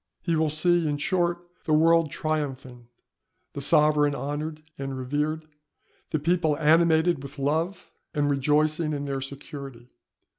[0.23, 2.87] He will see, in short, the world triumphing,
[3.53, 5.45] the sovereign honoured and revered,
[6.09, 9.91] the people animated with love, and rejoicing in their security.